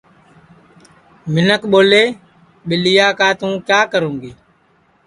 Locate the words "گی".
4.21-4.31